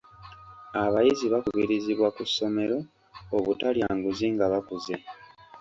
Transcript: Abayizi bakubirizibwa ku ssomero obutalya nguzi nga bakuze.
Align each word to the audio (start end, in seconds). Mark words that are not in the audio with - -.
Abayizi 0.83 1.25
bakubirizibwa 1.33 2.07
ku 2.15 2.23
ssomero 2.29 2.77
obutalya 3.37 3.87
nguzi 3.95 4.27
nga 4.33 4.45
bakuze. 4.53 4.93